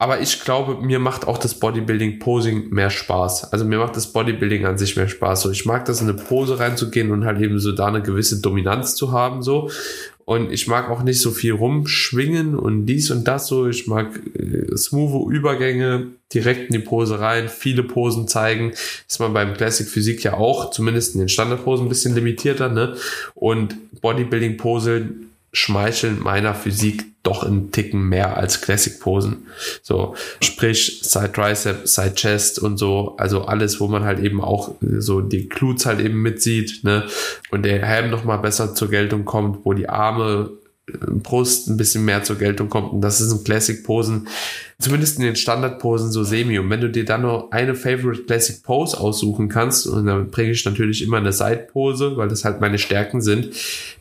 [0.02, 3.54] Aber ich glaube, mir macht auch das Bodybuilding Posing mehr Spaß.
[3.54, 5.42] Also mir macht das Bodybuilding an sich mehr Spaß.
[5.42, 8.42] So, ich mag das in eine Pose reinzugehen und halt eben so da eine gewisse
[8.42, 9.70] Dominanz zu haben, so.
[10.26, 13.68] Und ich mag auch nicht so viel rumschwingen und dies und das so.
[13.68, 18.72] Ich mag äh, smooth Übergänge direkt in die Pose rein, viele Posen zeigen.
[19.08, 22.96] Ist man beim Classic Physik ja auch, zumindest in den Standardposen ein bisschen limitierter, ne?
[23.36, 29.48] Und Bodybuilding Posen schmeicheln meiner Physik doch einen Ticken mehr als Classic-Posen.
[29.84, 34.74] So, sprich Side Tricep, Side Chest und so, also alles, wo man halt eben auch
[34.82, 37.06] so die Glutes halt eben mitsieht, ne,
[37.52, 40.52] und der Helm nochmal besser zur Geltung kommt, wo die Arme
[41.00, 42.94] Brust ein bisschen mehr zur Geltung kommt.
[42.94, 44.28] Und das ist in Classic-Posen,
[44.80, 46.60] zumindest in den Standard-Posen so semi.
[46.60, 50.52] Und wenn du dir dann nur eine Favorite Classic Pose aussuchen kannst, und dann bringe
[50.52, 53.50] ich natürlich immer eine Side-Pose, weil das halt meine Stärken sind,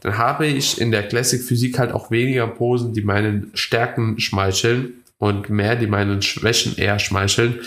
[0.00, 5.50] dann habe ich in der Classic-Physik halt auch weniger Posen, die meinen Stärken schmeicheln und
[5.50, 7.60] mehr, die meinen Schwächen eher schmeicheln,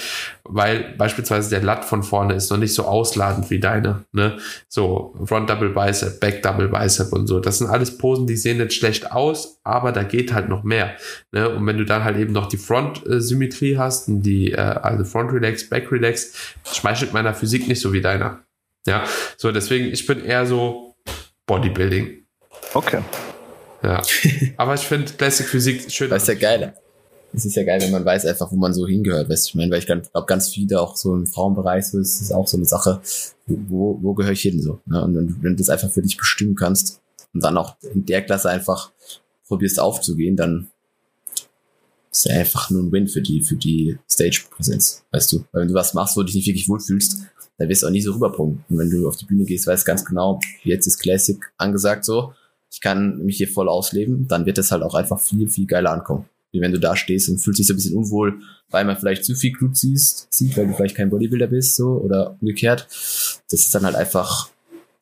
[0.43, 4.39] weil beispielsweise der Lat von vorne ist noch nicht so ausladend wie deine, ne?
[4.67, 7.39] So Front Double Bicep, Back Double Bicep und so.
[7.39, 10.95] Das sind alles Posen, die sehen nicht schlecht aus, aber da geht halt noch mehr,
[11.31, 11.47] ne?
[11.47, 15.31] Und wenn du dann halt eben noch die Front Symmetrie hast, die äh, also Front
[15.31, 18.41] Relax, Back Relax, schmeichelt meiner Physik nicht so wie deiner.
[18.87, 19.03] Ja,
[19.37, 20.95] so deswegen ich bin eher so
[21.45, 22.25] Bodybuilding.
[22.73, 23.01] Okay.
[23.83, 24.01] Ja.
[24.57, 26.09] Aber ich finde Classic Physik schön.
[26.09, 26.73] Das ist ja geil
[27.33, 29.55] es ist ja geil, wenn man weiß einfach, wo man so hingehört, weißt du, ich
[29.55, 32.57] meine, weil ich glaube, ganz viele auch so im Frauenbereich so ist, ist auch so
[32.57, 33.01] eine Sache,
[33.47, 35.03] wo, wo gehöre ich hin so, ne?
[35.03, 37.01] und wenn, wenn du das einfach für dich bestimmen kannst
[37.33, 38.91] und dann auch in der Klasse einfach
[39.47, 40.69] probierst aufzugehen, dann
[42.11, 45.69] ist ja einfach nur ein Win für die, für die Stage-Präsenz, weißt du, weil wenn
[45.69, 47.23] du was machst, wo du dich nicht wirklich wohlfühlst,
[47.57, 48.63] dann wirst du auch nie so rüberpunkten.
[48.69, 52.33] Und wenn du auf die Bühne gehst, weißt ganz genau, jetzt ist Classic angesagt so,
[52.71, 55.91] ich kann mich hier voll ausleben, dann wird das halt auch einfach viel, viel geiler
[55.91, 58.39] ankommen wie wenn du da stehst und fühlst dich so ein bisschen unwohl,
[58.69, 61.89] weil man vielleicht zu viel Glut siehst, sieht, weil du vielleicht kein Bodybuilder bist, so,
[61.97, 62.87] oder umgekehrt.
[63.49, 64.49] Das ist dann halt einfach,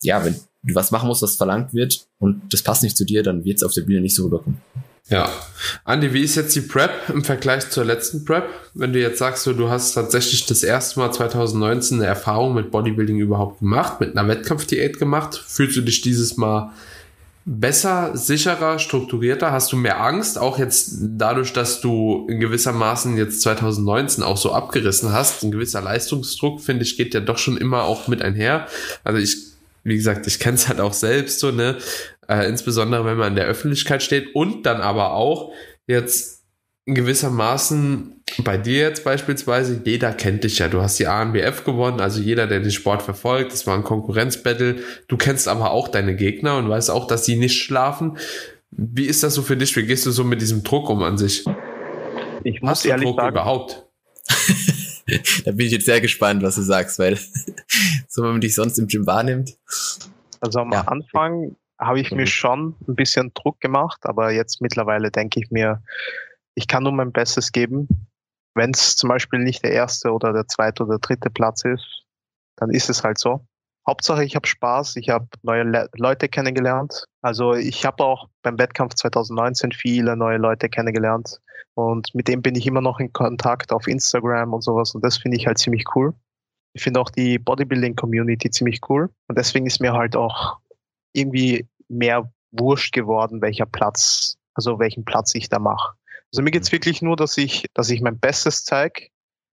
[0.01, 3.21] ja, wenn du was machen musst, was verlangt wird und das passt nicht zu dir,
[3.21, 4.61] dann wird es auf der Bühne nicht so rüberkommen.
[5.09, 5.29] Ja.
[5.83, 8.45] Andi, wie ist jetzt die Prep im Vergleich zur letzten Prep?
[8.73, 12.71] Wenn du jetzt sagst, so, du hast tatsächlich das erste Mal 2019 eine Erfahrung mit
[12.71, 16.71] Bodybuilding überhaupt gemacht, mit einer Wettkampfdiät gemacht, fühlst du dich dieses Mal
[17.45, 19.51] besser, sicherer, strukturierter?
[19.51, 20.37] Hast du mehr Angst?
[20.37, 25.43] Auch jetzt dadurch, dass du in gewisser Maßen jetzt 2019 auch so abgerissen hast.
[25.43, 28.67] Ein gewisser Leistungsdruck, finde ich, geht ja doch schon immer auch mit einher.
[29.03, 29.37] Also ich,
[29.83, 31.77] wie gesagt, ich kenne es halt auch selbst so, ne?
[32.27, 35.51] Äh, insbesondere wenn man in der Öffentlichkeit steht und dann aber auch
[35.87, 36.40] jetzt
[36.85, 40.67] gewissermaßen bei dir jetzt beispielsweise, jeder kennt dich ja.
[40.67, 44.77] Du hast die ANBF gewonnen, also jeder, der den Sport verfolgt, das war ein Konkurrenzbattle.
[45.07, 48.17] Du kennst aber auch deine Gegner und weißt auch, dass sie nicht schlafen.
[48.71, 49.75] Wie ist das so für dich?
[49.75, 51.45] Wie gehst du so mit diesem Druck um an sich?
[52.43, 53.85] Ich muss hast ehrlich Druck sagen, überhaupt?
[55.45, 57.17] da bin ich jetzt sehr gespannt, was du sagst, weil
[58.07, 59.57] so wenn man dich sonst im Gym wahrnimmt.
[60.39, 60.81] Also am ja.
[60.81, 65.81] Anfang habe ich mir schon ein bisschen Druck gemacht, aber jetzt mittlerweile denke ich mir,
[66.55, 67.87] ich kann nur mein Bestes geben.
[68.53, 72.03] Wenn es zum Beispiel nicht der erste oder der zweite oder dritte Platz ist,
[72.57, 73.45] dann ist es halt so.
[73.87, 77.05] Hauptsache, ich habe Spaß, ich habe neue Le Leute kennengelernt.
[77.21, 81.39] Also ich habe auch beim Wettkampf 2019 viele neue Leute kennengelernt
[81.73, 85.17] und mit dem bin ich immer noch in Kontakt auf Instagram und sowas und das
[85.17, 86.13] finde ich halt ziemlich cool.
[86.73, 90.59] Ich finde auch die Bodybuilding-Community ziemlich cool und deswegen ist mir halt auch
[91.13, 95.95] irgendwie mehr wurscht geworden, welcher Platz, also welchen Platz ich da mache.
[96.31, 99.07] Also mir geht's wirklich nur, dass ich, dass ich mein Bestes zeige,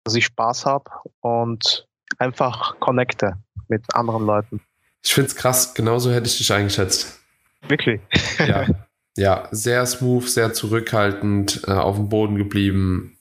[0.04, 4.62] dass ich Spaß habe und einfach connecte mit anderen Leuten.
[5.04, 7.20] Ich find's krass, genauso hätte ich dich eingeschätzt.
[7.68, 8.02] Wirklich?
[8.40, 8.68] Ja.
[9.18, 13.18] Ja, sehr smooth, sehr zurückhaltend, äh, auf dem Boden geblieben.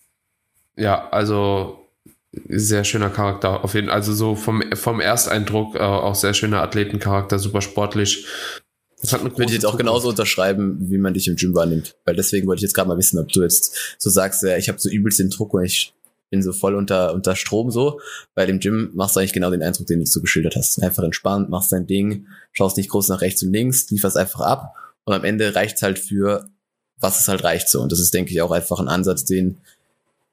[0.76, 1.88] Ja, also
[2.32, 3.96] sehr schöner Charakter auf jeden Fall.
[3.96, 8.26] Also so vom, vom Ersteindruck äh, auch sehr schöner Athletencharakter, super sportlich.
[9.00, 11.96] Das hat eine Würde ich jetzt auch genauso unterschreiben, wie man dich im Gym wahrnimmt.
[12.04, 14.68] Weil deswegen wollte ich jetzt gerade mal wissen, ob du jetzt so sagst, ja, ich
[14.68, 15.94] habe so übelst den Druck und ich
[16.28, 18.00] bin so voll unter, unter Strom so.
[18.34, 20.82] Weil im Gym machst du eigentlich genau den Eindruck, den du so geschildert hast.
[20.82, 24.74] Einfach entspannt, machst dein Ding, schaust nicht groß nach rechts und links, lieferst einfach ab
[25.04, 26.48] und am Ende reicht's halt für,
[26.98, 27.80] was es halt reicht so.
[27.80, 29.58] Und das ist, denke ich, auch einfach ein Ansatz, den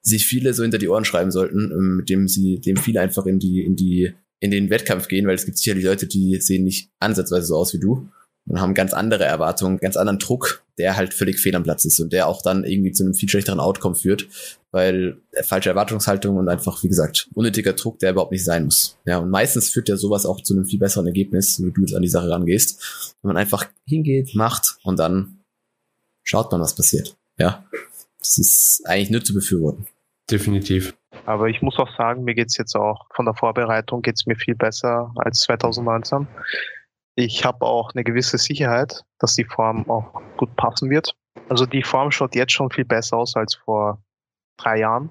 [0.02, 3.26] sich viele so hinter die Ohren schreiben sollten, ähm, mit dem sie, dem viele einfach
[3.26, 6.64] in die, in die, in den Wettkampf gehen, weil es gibt sicherlich Leute, die sehen
[6.64, 8.10] nicht ansatzweise so aus wie du
[8.48, 12.00] und haben ganz andere Erwartungen, ganz anderen Druck, der halt völlig fehl am Platz ist
[12.00, 14.28] und der auch dann irgendwie zu einem viel schlechteren Outcome führt,
[14.72, 18.98] weil falsche Erwartungshaltung und einfach, wie gesagt, unnötiger Druck, der überhaupt nicht sein muss.
[19.06, 21.96] Ja, und meistens führt ja sowas auch zu einem viel besseren Ergebnis, wenn du jetzt
[21.96, 25.40] an die Sache rangehst, wenn man einfach hingeht, macht und dann
[26.24, 27.18] schaut man, was passiert.
[27.38, 27.66] Ja,
[28.20, 29.88] das ist eigentlich nur zu befürworten.
[30.30, 30.94] Definitiv.
[31.26, 34.56] Aber ich muss auch sagen, mir geht's jetzt auch von der Vorbereitung geht's mir viel
[34.56, 36.28] besser als 2019.
[37.20, 41.16] Ich habe auch eine gewisse Sicherheit, dass die Form auch gut passen wird.
[41.50, 44.04] Also die Form schaut jetzt schon viel besser aus als vor
[44.58, 45.10] drei Jahren.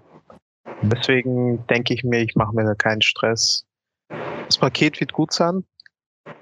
[0.82, 3.64] Deswegen denke ich mir, ich mache mir da keinen Stress.
[4.46, 5.64] Das Paket wird gut sein.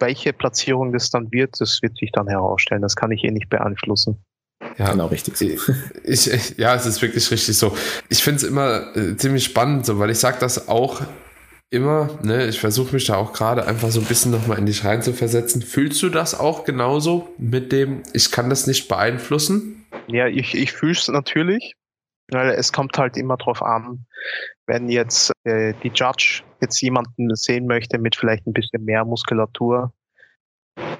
[0.00, 2.82] Welche Platzierung das dann wird, das wird sich dann herausstellen.
[2.82, 4.22] Das kann ich eh nicht beeinflussen.
[4.76, 5.38] Ja, genau richtig.
[5.38, 5.46] So.
[6.04, 7.74] Ich, ich, ja, es ist wirklich richtig so.
[8.10, 11.00] Ich finde es immer äh, ziemlich spannend, so, weil ich sage das auch
[11.70, 14.84] immer, ne, ich versuche mich da auch gerade einfach so ein bisschen nochmal in dich
[14.84, 15.62] rein zu versetzen.
[15.62, 19.86] Fühlst du das auch genauso mit dem, ich kann das nicht beeinflussen?
[20.06, 21.74] Ja, ich, ich fühle es natürlich,
[22.30, 24.06] weil es kommt halt immer drauf an,
[24.66, 29.92] wenn jetzt äh, die Judge jetzt jemanden sehen möchte mit vielleicht ein bisschen mehr Muskulatur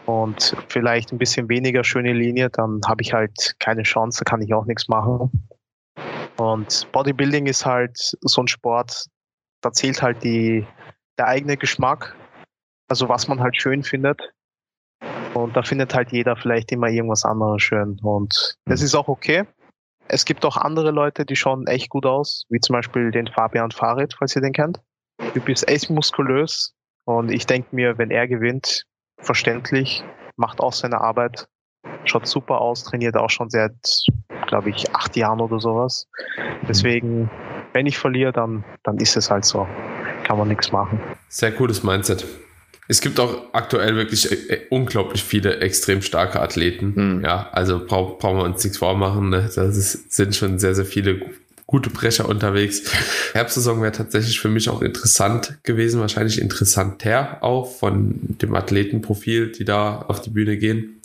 [0.07, 4.53] und vielleicht ein bisschen weniger schöne Linie, dann habe ich halt keine Chance, kann ich
[4.53, 5.49] auch nichts machen.
[6.37, 9.07] Und Bodybuilding ist halt so ein Sport,
[9.65, 10.67] da zählt halt die,
[11.19, 12.15] der eigene Geschmack,
[12.89, 14.33] also was man halt schön findet.
[15.33, 17.99] Und da findet halt jeder vielleicht immer irgendwas anderes schön.
[18.03, 19.45] Und das ist auch okay.
[20.07, 23.71] Es gibt auch andere Leute, die schauen echt gut aus, wie zum Beispiel den Fabian
[23.71, 24.81] Farid, falls ihr den kennt.
[25.33, 26.75] Typ ist echt muskulös.
[27.07, 28.85] Und ich denke mir, wenn er gewinnt,
[29.19, 30.05] verständlich,
[30.37, 31.49] macht auch seine Arbeit,
[32.05, 33.75] schaut super aus, trainiert auch schon seit,
[34.47, 36.07] glaube ich, acht Jahren oder sowas.
[36.69, 37.31] Deswegen
[37.75, 39.67] wenn ich verliere, dann, dann ist es halt so.
[40.25, 40.99] Kann man nichts machen.
[41.29, 42.25] Sehr cooles Mindset.
[42.87, 46.93] Es gibt auch aktuell wirklich äh, äh, unglaublich viele extrem starke Athleten.
[46.95, 47.25] Mhm.
[47.25, 49.31] Ja, also brauchen brauchen wir uns nichts vormachen.
[49.31, 49.51] Ne?
[49.55, 51.21] Da sind schon sehr, sehr viele
[51.67, 52.83] gute Brecher unterwegs.
[53.33, 59.65] Herbstsaison wäre tatsächlich für mich auch interessant gewesen, wahrscheinlich interessanter auch von dem Athletenprofil, die
[59.65, 61.01] da auf die Bühne gehen.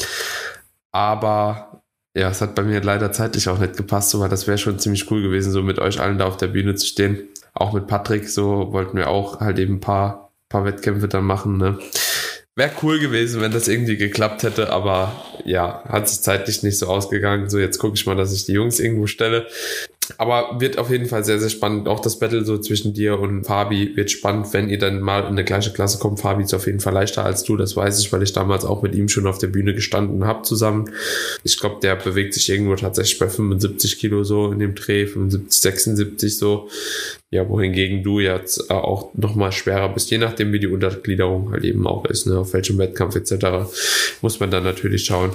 [0.91, 1.81] Aber
[2.15, 5.09] ja, es hat bei mir leider zeitlich auch nicht gepasst, aber das wäre schon ziemlich
[5.11, 7.27] cool gewesen, so mit euch allen da auf der Bühne zu stehen.
[7.53, 11.57] Auch mit Patrick, so wollten wir auch halt eben ein paar, paar Wettkämpfe dann machen.
[11.57, 11.77] Ne?
[12.55, 16.87] Wäre cool gewesen, wenn das irgendwie geklappt hätte, aber ja, hat sich zeitlich nicht so
[16.87, 17.49] ausgegangen.
[17.49, 19.47] So, jetzt gucke ich mal, dass ich die Jungs irgendwo stelle.
[20.17, 21.87] Aber wird auf jeden Fall sehr, sehr spannend.
[21.87, 25.27] Auch das Battle so zwischen dir und Fabi wird spannend, wenn ihr dann mal in
[25.27, 26.19] eine gleiche Klasse kommt.
[26.19, 28.81] Fabi ist auf jeden Fall leichter als du, das weiß ich, weil ich damals auch
[28.81, 30.89] mit ihm schon auf der Bühne gestanden habe zusammen.
[31.43, 35.61] Ich glaube, der bewegt sich irgendwo tatsächlich bei 75 Kilo so in dem Dreh, 75,
[35.61, 36.69] 76 so.
[37.31, 41.85] Ja, wohingegen du jetzt auch nochmal schwerer bist, je nachdem wie die Untergliederung halt eben
[41.85, 43.69] auch ist, ne, auf welchem Wettkampf etc.
[44.21, 45.31] muss man dann natürlich schauen.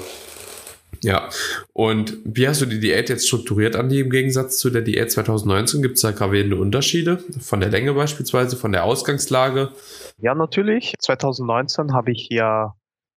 [1.05, 1.29] Ja,
[1.75, 5.83] und wie hast du die Diät jetzt strukturiert, Andi, im Gegensatz zu der Diät 2019?
[5.83, 9.69] Gibt es da gravierende Unterschiede von der Länge beispielsweise, von der Ausgangslage?
[10.17, 10.95] Ja, natürlich.
[10.99, 12.75] 2019 habe ich ja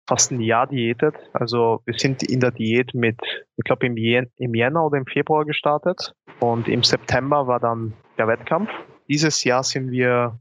[0.08, 1.14] fast ein Jahr diätet.
[1.34, 3.20] Also wir sind in der Diät mit,
[3.56, 8.28] ich glaube, im, im Jänner oder im Februar gestartet und im September war dann der
[8.28, 8.72] Wettkampf.
[9.08, 10.40] Dieses Jahr sind wir,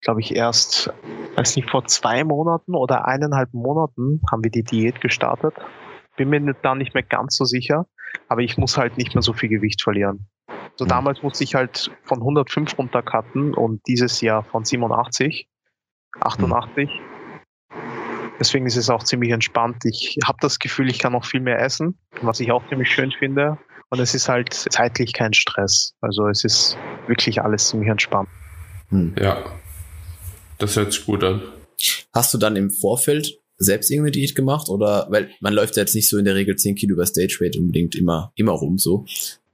[0.00, 0.92] glaube ich, erst,
[1.36, 5.54] weiß nicht, vor zwei Monaten oder eineinhalb Monaten haben wir die Diät gestartet
[6.20, 7.86] bin mir da nicht mehr ganz so sicher,
[8.28, 10.26] aber ich muss halt nicht mehr so viel Gewicht verlieren.
[10.76, 10.88] So mhm.
[10.90, 15.48] damals musste ich halt von 105 runtercutten und dieses Jahr von 87,
[16.20, 16.90] 88.
[18.38, 19.82] Deswegen ist es auch ziemlich entspannt.
[19.84, 23.12] Ich habe das Gefühl, ich kann noch viel mehr essen, was ich auch ziemlich schön
[23.12, 23.58] finde.
[23.88, 25.94] Und es ist halt zeitlich kein Stress.
[26.02, 28.28] Also es ist wirklich alles ziemlich entspannt.
[28.90, 29.14] Hm.
[29.18, 29.42] Ja,
[30.58, 31.42] das hört sich gut an.
[32.14, 34.68] Hast du dann im Vorfeld selbst irgendeine Diät gemacht?
[34.68, 37.36] Oder, weil man läuft ja jetzt nicht so in der Regel 10 Kilo über Stage
[37.40, 39.04] Weight unbedingt immer, immer rum so.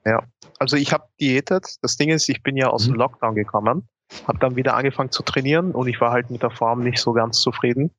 [0.05, 0.23] Ja,
[0.59, 1.77] also ich habe diätet.
[1.83, 2.93] Das Ding ist, ich bin ja aus mhm.
[2.93, 3.89] dem Lockdown gekommen,
[4.27, 7.13] habe dann wieder angefangen zu trainieren und ich war halt mit der Form nicht so
[7.13, 7.91] ganz zufrieden.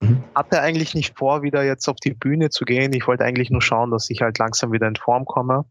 [0.00, 0.24] Mhm.
[0.34, 2.92] Hatte eigentlich nicht vor, wieder jetzt auf die Bühne zu gehen.
[2.94, 5.64] Ich wollte eigentlich nur schauen, dass ich halt langsam wieder in Form komme.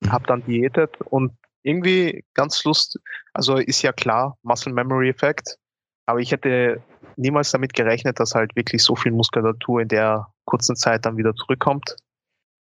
[0.00, 0.12] Mhm.
[0.12, 2.98] Habe dann diätet und irgendwie ganz Lust,
[3.34, 5.58] also ist ja klar, Muscle Memory Effekt,
[6.06, 6.82] aber ich hätte
[7.20, 11.34] niemals damit gerechnet, dass halt wirklich so viel Muskulatur in der kurzen Zeit dann wieder
[11.34, 11.96] zurückkommt.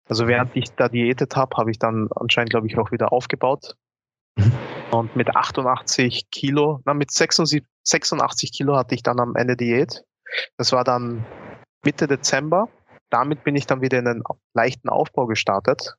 [0.09, 3.75] Also während ich da diätet habe, habe ich dann anscheinend, glaube ich, auch wieder aufgebaut.
[4.37, 4.51] Mhm.
[4.91, 10.03] Und mit 88 Kilo, na, mit 86, 86 Kilo hatte ich dann am Ende Diät.
[10.57, 11.25] Das war dann
[11.85, 12.69] Mitte Dezember.
[13.11, 14.23] Damit bin ich dann wieder in einen
[14.55, 15.95] leichten Aufbau gestartet.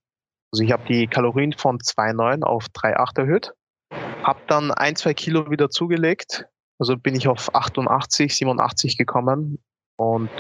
[0.53, 3.53] Also ich habe die Kalorien von 2,9 auf 3,8 erhöht.
[4.25, 6.47] Habe dann ein, zwei Kilo wieder zugelegt
[6.81, 9.59] also bin ich auf 88, 87 gekommen
[9.97, 10.31] Und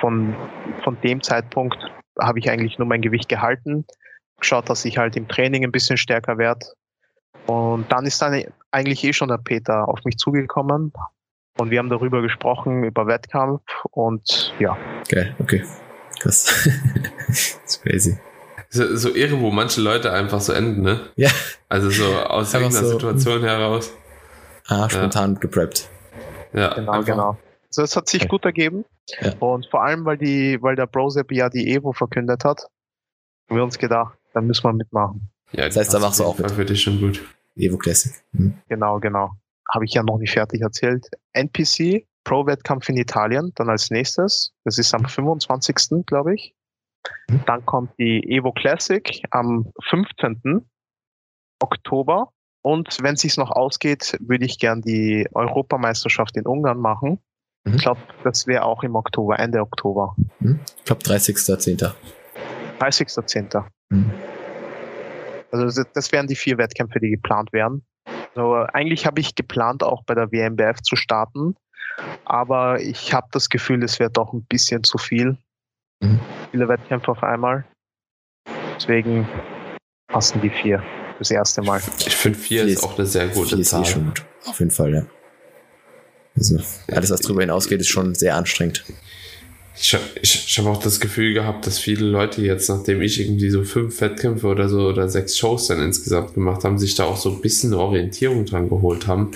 [0.00, 0.34] von,
[0.82, 1.78] von dem Zeitpunkt
[2.20, 3.86] habe ich eigentlich nur mein Gewicht gehalten,
[4.38, 6.66] geschaut, dass ich halt im Training ein bisschen stärker werde.
[7.46, 10.92] Und dann ist dann eigentlich eh schon der Peter auf mich zugekommen
[11.58, 14.76] und wir haben darüber gesprochen, über Wettkampf und ja.
[15.08, 15.62] Geil, okay.
[16.20, 16.68] Krass.
[17.26, 18.18] That's crazy.
[18.70, 21.00] So, so irre, wo manche Leute einfach so enden, ne?
[21.14, 21.30] Ja.
[21.68, 23.92] Also so aus irgendeiner so, Situation heraus.
[24.66, 25.40] Ah, spontan ja.
[25.40, 25.88] gepreppt.
[26.52, 27.06] Ja, genau, einfach.
[27.06, 27.38] genau.
[27.68, 28.84] Also es hat sich gut ergeben.
[29.20, 29.34] Ja.
[29.40, 32.68] Und vor allem, weil die, weil der Brosep ja die Evo verkündet hat,
[33.48, 35.30] haben wir uns gedacht, da müssen wir mitmachen.
[35.52, 36.50] Ja, das heißt, da machst du auch mit.
[36.50, 37.22] Für dich schon gut.
[37.56, 38.12] Evo Classic.
[38.32, 38.58] Mhm.
[38.68, 39.32] Genau, genau.
[39.72, 41.08] Habe ich ja noch nicht fertig erzählt.
[41.32, 44.52] NPC, Pro-Wettkampf in Italien, dann als nächstes.
[44.64, 46.06] Das ist am 25.
[46.06, 46.54] glaube ich.
[47.28, 47.42] Mhm.
[47.46, 50.66] Dann kommt die Evo Classic am 15.
[51.60, 52.30] Oktober.
[52.64, 57.18] Und wenn es sich noch ausgeht, würde ich gern die Europameisterschaft in Ungarn machen.
[57.64, 57.74] Mhm.
[57.74, 60.16] Ich glaube, das wäre auch im Oktober, Ende Oktober.
[60.40, 60.60] Mhm.
[60.78, 61.92] Ich glaube 30.10.
[62.80, 63.64] 30.10.
[63.90, 64.10] Mhm.
[65.52, 67.84] Also das wären die vier Wettkämpfe, die geplant wären.
[68.34, 71.54] Also eigentlich habe ich geplant, auch bei der WMBF zu starten,
[72.24, 75.36] aber ich habe das Gefühl, es wäre doch ein bisschen zu viel.
[76.00, 76.18] Mhm.
[76.50, 77.66] Viele Wettkämpfe auf einmal.
[78.74, 79.28] Deswegen
[80.08, 80.82] passen die vier
[81.18, 81.80] das erste Mal.
[82.06, 83.82] Ich finde vier, vier ist auch eine sehr gute vier Zahl.
[83.82, 84.22] Ist eh schon gut.
[84.46, 85.06] Auf jeden Fall, ja.
[86.36, 88.84] Also alles, was darüber hinausgeht, ist schon sehr anstrengend.
[89.76, 93.20] Ich habe ich, ich hab auch das Gefühl gehabt, dass viele Leute jetzt, nachdem ich
[93.20, 97.04] irgendwie so fünf Wettkämpfe oder so oder sechs Shows dann insgesamt gemacht haben, sich da
[97.04, 99.32] auch so ein bisschen eine Orientierung dran geholt haben.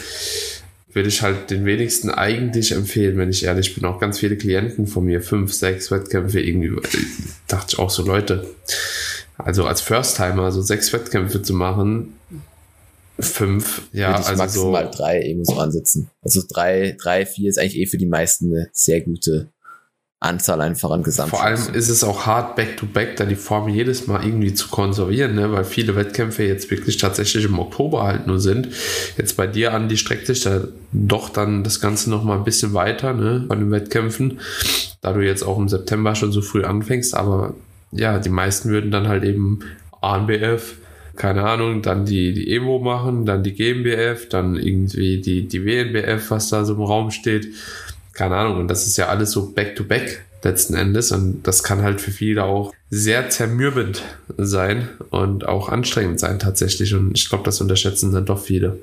[0.93, 3.85] Würde ich halt den wenigsten eigentlich empfehlen, wenn ich ehrlich bin.
[3.85, 6.73] Auch ganz viele Klienten von mir, fünf, sechs Wettkämpfe irgendwie,
[7.47, 8.49] dachte ich auch so, Leute,
[9.39, 12.19] also als First-Timer so sechs Wettkämpfe zu machen,
[13.21, 16.11] fünf, ja, Würde ich also maximal so drei eben so ansetzen.
[16.23, 19.49] Also drei, drei, vier ist eigentlich eh für die meisten eine sehr gute
[20.21, 21.31] Anzahl einfach an Gesamt.
[21.31, 25.37] Vor allem ist es auch hart, back-to-back, da die Form jedes Mal irgendwie zu konservieren,
[25.37, 25.53] ne?
[25.53, 28.69] weil viele Wettkämpfe jetzt wirklich tatsächlich im Oktober halt nur sind.
[29.17, 32.45] Jetzt bei dir, an die streckt sich da doch dann das Ganze noch mal ein
[32.45, 34.41] bisschen weiter, ne, bei den Wettkämpfen,
[35.01, 37.55] da du jetzt auch im September schon so früh anfängst, aber
[37.93, 39.61] ja, die meisten würden dann halt eben
[40.01, 40.77] ANBF,
[41.17, 46.31] keine Ahnung, dann die, die EMO machen, dann die GmbF, dann irgendwie die, die WNBF,
[46.31, 47.49] was da so im Raum steht
[48.19, 52.01] keine Ahnung, und das ist ja alles so back-to-back letzten Endes und das kann halt
[52.01, 54.03] für viele auch sehr zermürbend
[54.37, 58.81] sein und auch anstrengend sein tatsächlich und ich glaube, das unterschätzen dann doch viele.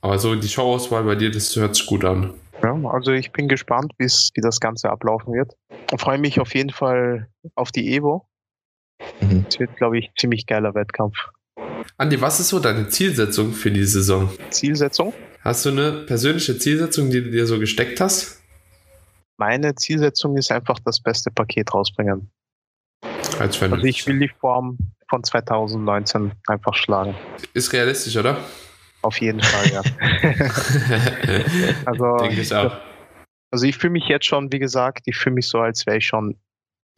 [0.00, 2.34] Aber so die Showauswahl bei dir, das hört sich gut an.
[2.62, 5.54] Ja, also ich bin gespannt, wie das Ganze ablaufen wird.
[5.92, 8.27] Ich freue mich auf jeden Fall auf die Evo.
[9.20, 9.46] Mhm.
[9.48, 11.16] Es wird, glaube ich, ziemlich geiler Wettkampf.
[11.96, 14.30] Andi, was ist so deine Zielsetzung für die Saison?
[14.50, 15.12] Zielsetzung?
[15.42, 18.38] Hast du eine persönliche Zielsetzung, die du dir so gesteckt hast?
[19.38, 22.30] meine Zielsetzung ist einfach das beste Paket rausbringen.
[23.38, 24.76] Als also ich will die Form
[25.08, 27.14] von 2019 einfach schlagen.
[27.54, 28.36] Ist realistisch, oder?
[29.02, 29.82] Auf jeden Fall, ja.
[31.86, 32.76] also, Denke ich auch.
[33.50, 36.06] Also ich fühle mich jetzt schon, wie gesagt, ich fühle mich so, als wäre ich
[36.06, 36.36] schon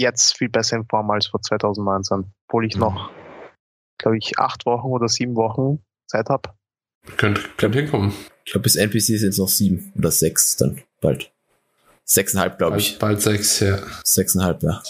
[0.00, 2.32] jetzt viel besser in Form als vor 2019.
[2.48, 2.80] Obwohl ich mhm.
[2.80, 3.10] noch,
[3.98, 6.50] glaube ich, acht Wochen oder sieben Wochen Zeit habe.
[7.16, 8.12] Könnte könnt hinkommen.
[8.44, 11.32] Ich glaube, bis NPC sind es noch sieben oder sechs dann bald.
[12.04, 12.98] Sechseinhalb, glaube ich.
[12.98, 13.78] Bald sechs, ja.
[14.04, 14.82] Sechseinhalb, ja.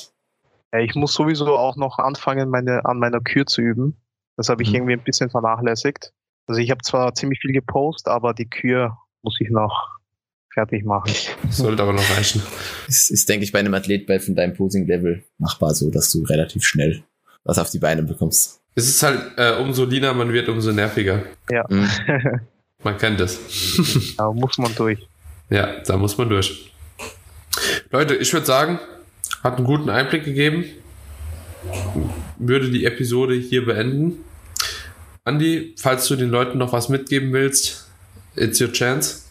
[0.79, 4.01] Ich muss sowieso auch noch anfangen, meine, an meiner Kür zu üben.
[4.37, 4.77] Das habe ich mhm.
[4.77, 6.13] irgendwie ein bisschen vernachlässigt.
[6.47, 10.00] Also ich habe zwar ziemlich viel gepostet, aber die Kür muss ich noch
[10.53, 11.13] fertig machen.
[11.51, 12.43] Sollte aber noch reichen.
[12.89, 16.25] Ist, ist denke ich, bei einem Athlet bei von deinem Posing-Level machbar so, dass du
[16.25, 17.03] relativ schnell
[17.45, 18.61] was auf die Beine bekommst.
[18.75, 21.23] Es ist halt, äh, umso leaner man wird, umso nerviger.
[21.51, 21.65] Ja.
[21.69, 21.89] Mhm.
[22.83, 23.39] man kennt es.
[24.17, 24.99] da muss man durch.
[25.49, 26.73] Ja, da muss man durch.
[27.91, 28.79] Leute, ich würde sagen,
[29.43, 30.65] hat einen guten Einblick gegeben.
[32.39, 34.25] Würde die Episode hier beenden.
[35.25, 37.89] Andi, falls du den Leuten noch was mitgeben willst,
[38.37, 39.25] it's your chance.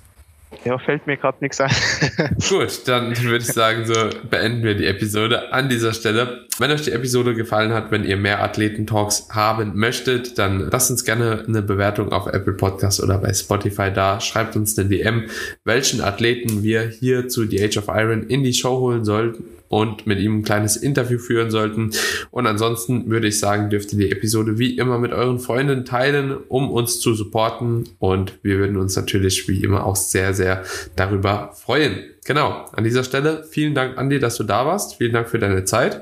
[0.66, 1.70] Ja, fällt mir gerade nichts ein.
[2.50, 6.48] Gut, dann würde ich sagen, so beenden wir die Episode an dieser Stelle.
[6.58, 11.06] Wenn euch die Episode gefallen hat, wenn ihr mehr Athletentalks haben möchtet, dann lasst uns
[11.06, 14.20] gerne eine Bewertung auf Apple Podcast oder bei Spotify da.
[14.20, 15.30] Schreibt uns eine DM,
[15.66, 20.08] welchen Athleten wir hier zu The Age of Iron in die Show holen sollten und
[20.08, 21.92] mit ihm ein kleines Interview führen sollten.
[22.32, 26.36] Und ansonsten würde ich sagen, dürft ihr die Episode wie immer mit euren Freunden teilen,
[26.50, 27.88] um uns zu supporten.
[28.00, 30.64] Und wir würden uns natürlich wie immer auch sehr, sehr
[30.96, 32.00] darüber freuen.
[32.26, 34.98] Genau, an dieser Stelle vielen Dank, Andi, dass du da warst.
[34.98, 36.02] Vielen Dank für deine Zeit.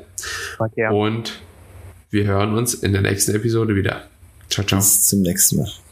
[0.58, 0.90] Danke.
[0.90, 1.40] Und
[2.10, 4.04] wir hören uns in der nächsten Episode wieder.
[4.50, 4.80] Ciao, ciao.
[4.80, 5.87] Bis zum nächsten Mal.